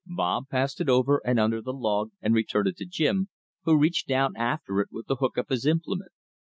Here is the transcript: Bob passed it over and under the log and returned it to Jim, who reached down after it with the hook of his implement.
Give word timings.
Bob 0.07 0.49
passed 0.49 0.81
it 0.81 0.89
over 0.89 1.21
and 1.23 1.39
under 1.39 1.61
the 1.61 1.71
log 1.71 2.09
and 2.23 2.33
returned 2.33 2.67
it 2.67 2.75
to 2.75 2.87
Jim, 2.87 3.27
who 3.65 3.77
reached 3.77 4.07
down 4.07 4.35
after 4.35 4.81
it 4.81 4.87
with 4.91 5.05
the 5.05 5.17
hook 5.17 5.37
of 5.37 5.49
his 5.49 5.63
implement. 5.67 6.09